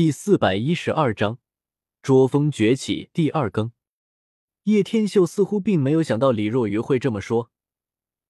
[0.00, 1.36] 第四百一十二章，
[2.00, 3.72] 捉风崛起第二更。
[4.62, 7.50] 叶天秀似乎并没有想到李若愚会这么说，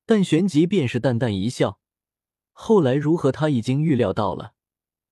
[0.04, 1.80] 但旋即便是淡淡一笑。
[2.50, 4.54] 后来如何，他已经预料到了，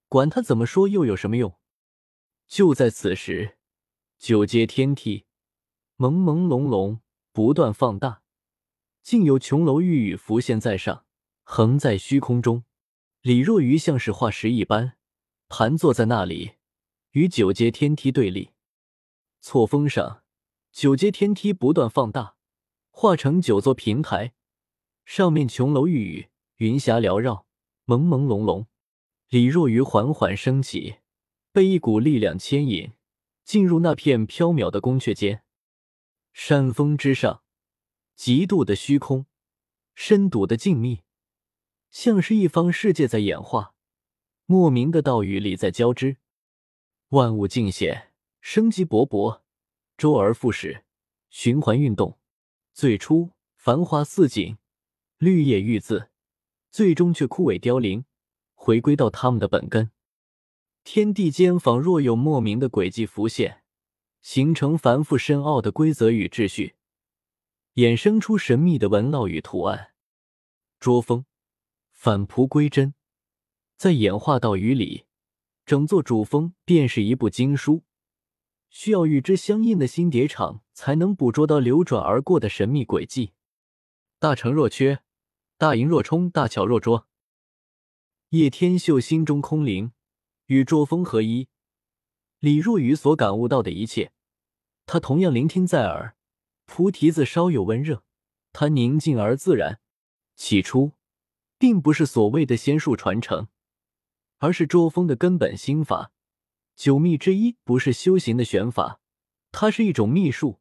[0.08, 1.56] 管他怎么说又有什么用？
[2.49, 3.59] 就在此时，
[4.19, 5.27] 九阶天梯
[5.97, 6.99] 朦朦胧胧
[7.31, 8.22] 不断放大，
[9.04, 11.04] 竟有琼楼玉宇浮现在上，
[11.45, 12.65] 横在虚空中。
[13.22, 14.97] 李若愚像是化石一般。
[15.49, 16.56] 盘坐在那里，
[17.12, 18.51] 与九阶天梯对立。
[19.41, 20.23] 错峰上，
[20.73, 22.37] 九阶天梯不断放大，
[22.91, 24.34] 化成九座平台，
[25.07, 27.47] 上面琼楼玉宇，云霞缭绕，
[27.87, 28.66] 朦朦胧胧。
[29.30, 30.97] 李若愚缓缓升起，
[31.51, 32.93] 被一股力量牵引，
[33.43, 35.43] 进入那片缥缈的宫阙间。
[36.35, 37.43] 山峰之上，
[38.15, 39.24] 极度的虚空，
[39.95, 41.01] 深笃的静谧，
[41.91, 43.74] 像是一方世界在演化。
[44.51, 46.16] 莫名的道与理在交织，
[47.09, 49.43] 万物尽显，生机勃勃，
[49.98, 50.87] 周而复始，
[51.29, 52.18] 循环运动。
[52.73, 54.57] 最初繁花似锦，
[55.19, 56.09] 绿叶欲自，
[56.71, 58.07] 最终却枯萎凋零，
[58.54, 59.91] 回归到他们的本根。
[60.82, 63.65] 天地间仿若有莫名的轨迹浮现，
[64.22, 66.76] 形成繁复深奥的规则与秩序，
[67.74, 69.92] 衍生出神秘的纹络与图案。
[70.80, 71.26] 捉风，
[71.92, 72.94] 返璞归真。
[73.78, 75.06] 在演化到雨里，
[75.64, 77.84] 整座主峰便是一部经书，
[78.70, 83.34] 需要与之相应的心碟场才能捕捉到流转而过的神秘轨迹。
[84.18, 85.04] 大成若缺，
[85.56, 87.06] 大盈若冲，大巧若拙。
[88.30, 89.92] 叶天秀心中空灵，
[90.46, 91.46] 与拙风合一。
[92.40, 94.10] 李若愚所感悟到的一切，
[94.86, 96.16] 他同样聆听在耳。
[96.66, 98.02] 菩提子稍有温热，
[98.52, 99.80] 他宁静而自然。
[100.34, 100.94] 起初，
[101.56, 103.46] 并不是所谓的仙术传承。
[104.39, 106.12] 而是捉风的根本心法，
[106.77, 109.00] 九秘之一不是修行的玄法，
[109.50, 110.61] 它是一种秘术，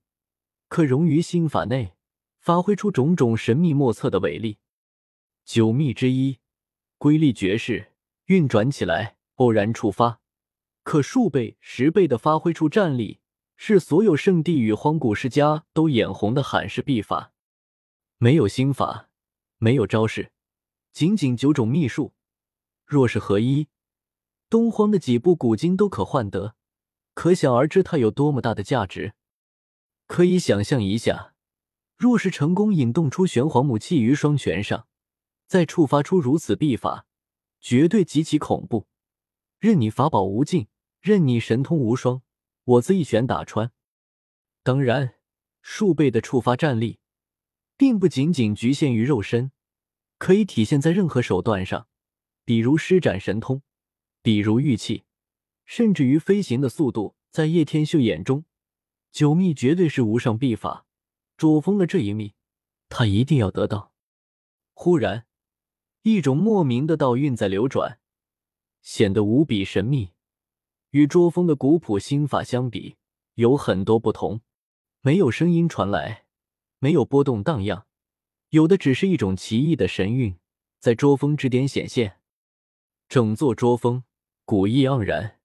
[0.68, 1.94] 可融于心法内，
[2.40, 4.58] 发挥出种种神秘莫测的威力。
[5.46, 6.40] 九秘之一，
[6.98, 7.94] 瑰丽绝世，
[8.26, 10.22] 运转起来偶然触发，
[10.84, 13.20] 可数倍、十倍的发挥出战力，
[13.56, 17.32] 是所有圣地与荒古世家都眼红的罕世秘法。
[18.18, 19.10] 没有心法，
[19.60, 20.32] 没有招式，
[20.92, 22.16] 仅仅九种秘术。
[22.88, 23.68] 若是合一，
[24.50, 26.56] 东荒的几部古经都可换得，
[27.14, 29.14] 可想而知它有多么大的价值。
[30.06, 31.34] 可以想象一下，
[31.98, 34.88] 若是成功引动出玄黄母气于双拳上，
[35.48, 37.06] 再触发出如此秘法，
[37.60, 38.88] 绝对极其恐怖。
[39.60, 40.70] 任你法宝无尽，
[41.02, 42.22] 任你神通无双，
[42.64, 43.74] 我自一拳打穿。
[44.64, 45.16] 当然，
[45.62, 47.00] 数倍的触发战力，
[47.76, 49.52] 并不仅仅局限于肉身，
[50.18, 51.90] 可以体现在任何手段上。
[52.48, 53.62] 比如施展神通，
[54.22, 55.04] 比如玉器，
[55.66, 58.46] 甚至于飞行的速度，在叶天秀眼中，
[59.12, 60.86] 九秘绝对是无上秘法。
[61.36, 62.36] 主峰的这一秘，
[62.88, 63.92] 他一定要得到。
[64.74, 65.26] 忽然，
[66.04, 68.00] 一种莫名的道韵在流转，
[68.82, 70.14] 显得无比神秘。
[70.92, 72.96] 与捉风的古朴心法相比，
[73.34, 74.40] 有很多不同。
[75.02, 76.24] 没有声音传来，
[76.80, 77.86] 没有波动荡漾，
[78.52, 80.40] 有的只是一种奇异的神韵，
[80.80, 82.22] 在捉风之巅显现。
[83.10, 84.04] 整座桌峰
[84.44, 85.40] 古意盎然，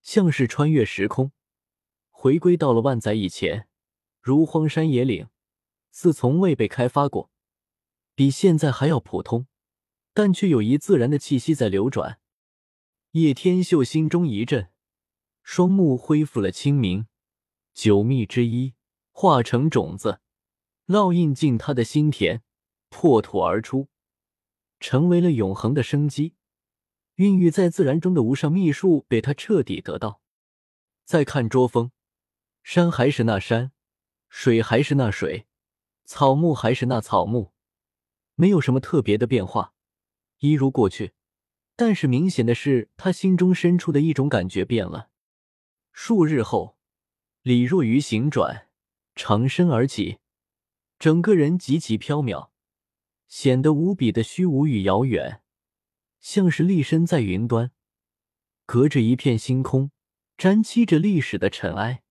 [0.00, 1.32] 像是穿越时空，
[2.08, 3.68] 回归到了万载以前，
[4.20, 5.28] 如荒山野岭，
[5.90, 7.32] 似从未被开发过，
[8.14, 9.48] 比现在还要普通，
[10.14, 12.20] 但却有一自然的气息在流转。
[13.12, 14.70] 叶天秀心中一震，
[15.42, 17.08] 双目恢复了清明，
[17.74, 18.74] 九秘之一
[19.10, 20.20] 化成种子，
[20.86, 22.42] 烙印进他的心田，
[22.88, 23.88] 破土而出，
[24.78, 26.34] 成为了永恒的生机。
[27.20, 30.22] 孕育在自然中的无上秘术被他彻底得到。
[31.04, 31.90] 再看捉风，
[32.62, 33.72] 山还是那山，
[34.30, 35.46] 水还是那水，
[36.06, 37.52] 草木还是那草木，
[38.36, 39.74] 没有什么特别的变化，
[40.38, 41.12] 一如过去。
[41.76, 45.10] 但是明显的是，他心中深处的一种感觉变了。
[45.92, 46.78] 数日后，
[47.42, 48.68] 李若愚行转，
[49.14, 50.20] 长身而起，
[50.98, 52.48] 整个人极其飘渺，
[53.28, 55.42] 显得无比的虚无与遥远。
[56.20, 57.72] 像是立身在云端，
[58.66, 59.90] 隔着一片星空，
[60.36, 62.02] 沾漆着历史的尘埃。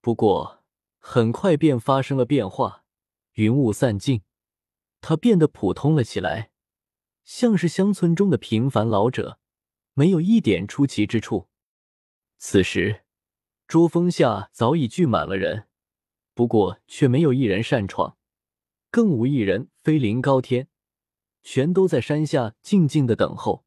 [0.00, 0.64] 不过
[0.98, 2.84] 很快便发生了变化，
[3.34, 4.22] 云雾散尽，
[5.00, 6.50] 他变得普通了起来，
[7.24, 9.38] 像是乡村中的平凡老者，
[9.94, 11.48] 没有一点出奇之处。
[12.38, 13.04] 此时，
[13.68, 15.68] 桌峰下早已聚满了人，
[16.34, 18.16] 不过却没有一人擅闯，
[18.90, 20.68] 更无一人飞临高天。
[21.42, 23.64] 全都在山下静静的等候，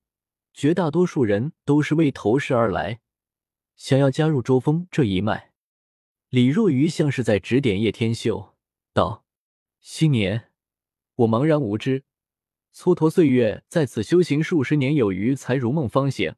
[0.54, 3.02] 绝大多数人都是为投石而来，
[3.76, 5.54] 想要加入周峰这一脉。
[6.30, 8.56] 李若愚像是在指点叶天秀，
[8.94, 9.26] 道
[9.82, 10.52] ：“昔年
[11.16, 12.04] 我茫然无知，
[12.74, 16.36] 蹉跎岁月，在此修行数十年有余，才如梦方醒，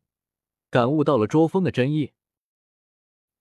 [0.69, 2.11] 感悟到了捉风的真意。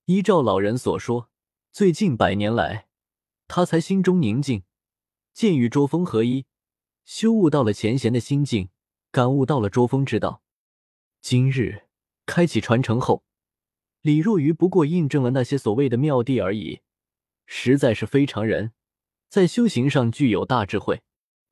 [0.05, 1.29] 依照老人所说，
[1.73, 2.89] 最近百年来，
[3.49, 4.63] 他才心中宁静，
[5.33, 6.47] 见与捉风合一，
[7.05, 8.71] 修悟到了前贤的心境，
[9.11, 10.43] 感悟到了捉风之道。
[11.21, 11.85] 今日
[12.27, 13.25] 开启传承后。”
[14.03, 16.83] 李若愚不过印证了那些所谓的妙谛而已，
[17.47, 18.73] 实在是非常人，
[19.31, 21.01] 在修行上具有大智慧，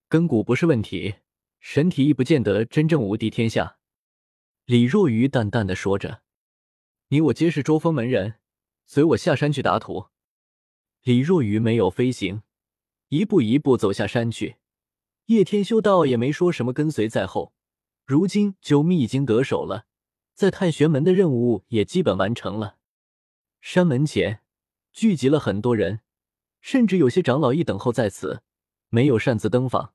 [0.07, 1.15] 根骨不是问题，
[1.61, 3.79] 神体亦不见得真正无敌天下。
[4.67, 6.21] 李若愚淡淡的说着
[7.09, 8.35] ：“你我皆是周风门人，
[8.85, 10.09] 随我下山去打土。”
[11.05, 12.43] 李若愚没有飞行，
[13.09, 14.57] 一步一步走下山去。
[15.27, 17.53] 叶天修道也没说什么跟随在后。
[18.05, 19.87] 如今九秘已经得手了。
[20.35, 22.79] 在太玄门的任务也基本完成了。
[23.61, 24.41] 山门前
[24.93, 26.01] 聚集了很多人，
[26.61, 28.43] 甚至有些长老亦等候在此，
[28.89, 29.95] 没有擅自登访。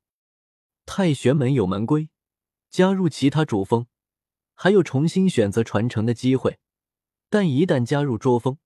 [0.86, 2.10] 太玄门有门规，
[2.70, 3.88] 加入其他主峰
[4.54, 6.60] 还有重新选择传承的机会，
[7.30, 8.60] 但一旦加入捉风，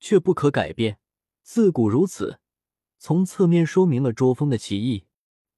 [0.00, 0.98] 却不可改变，
[1.42, 2.40] 自古如此。
[2.98, 5.04] 从侧面说明了捉风的奇异。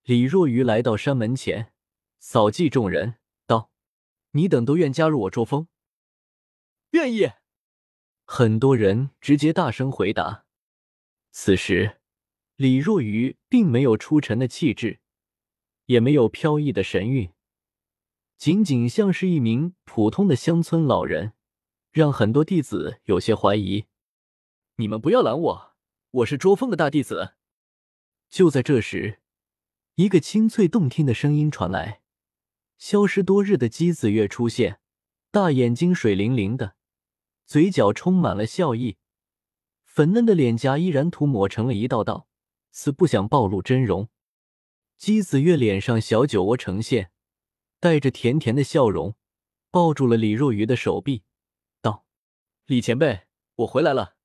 [0.05, 1.73] 李若愚来到山门前，
[2.19, 3.15] 扫祭众人
[3.47, 3.71] 道。
[4.33, 5.67] 你等都愿加入我捉风？
[6.91, 7.31] 愿意。
[8.27, 10.45] 很多人直接大声回答。
[11.31, 12.03] 此时，
[12.57, 15.01] 李若愚并没有出尘的气质，
[15.87, 17.33] 也没有飘逸的神韵，
[18.37, 21.33] 仅仅像是一名普通的乡村老人，
[21.91, 23.87] 让很多弟子有些怀疑。
[24.77, 25.75] 你们不要拦我，
[26.11, 27.37] 我是捉风的大弟子。
[28.29, 29.23] 就在这时，
[29.97, 32.03] 一个清脆动听的声音传来。
[32.79, 34.81] 消失多日的姬子月出现，
[35.31, 36.75] 大眼睛水灵灵的，
[37.47, 38.97] 嘴角充满了笑意，
[39.85, 42.29] 粉嫩的脸颊依然涂抹成了一道道，
[42.73, 44.09] 似不想暴露真容。
[44.99, 47.13] 姬子月脸上小酒窝呈现，
[47.79, 49.15] 带着甜甜的笑容，
[49.71, 51.23] 抱住了李若愚的手臂，
[51.81, 52.05] 道
[52.67, 53.27] ：“李前辈，
[53.57, 54.17] 我回来了。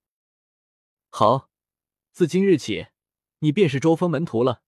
[1.09, 1.51] 好，
[2.11, 2.87] 自今日起，
[3.39, 4.63] 你便是周峰门徒了。”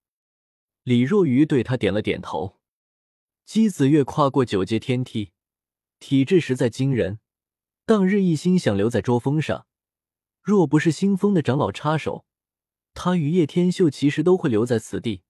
[0.84, 2.60] 李若愚对他点了点头。
[3.46, 5.34] 姬子月跨过九阶天梯，
[6.00, 7.20] 体质实在惊人。
[7.86, 9.68] 当日一心想留在桌峰上，
[10.42, 12.26] 若不是新峰的长老插手，
[12.94, 15.24] 他与叶天秀其实都会留在此地。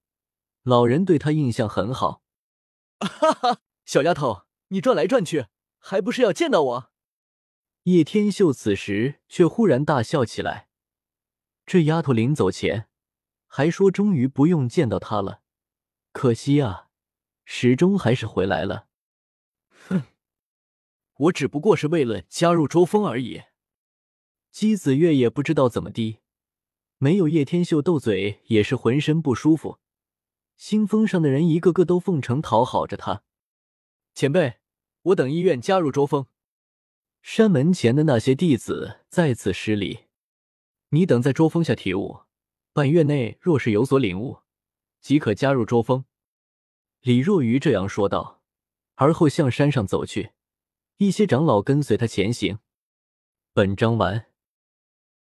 [0.62, 2.22] 老人对他印象很好。
[3.00, 5.46] 哈哈，小丫头，你转来转去，
[5.78, 6.92] 还不是要见到我？
[7.84, 10.68] 叶天秀此时却忽然大笑起来。
[11.66, 12.88] 这丫头临走前
[13.48, 15.41] 还说，终于不用见到他了。
[16.12, 16.88] 可惜啊。
[17.44, 18.86] 始终还是回来了。
[19.88, 20.04] 哼，
[21.14, 23.42] 我只不过是为了加入周峰而已。
[24.50, 26.20] 姬子月也不知道怎么的，
[26.98, 29.80] 没有叶天秀斗嘴也是浑身不舒服。
[30.56, 33.24] 新峰上的人一个个都奉承讨好着他。
[34.14, 34.60] 前辈，
[35.02, 36.26] 我等意愿加入周峰。
[37.22, 40.04] 山门前的那些弟子再次施礼。
[40.90, 42.20] 你等在周峰下体悟，
[42.72, 44.41] 半月内若是有所领悟，
[45.02, 46.06] 即可加入周峰。
[47.00, 48.40] 李若愚这样说道，
[48.94, 50.30] 而后向山上走去，
[50.96, 52.60] 一些长老跟随他前行。
[53.52, 54.31] 本章完。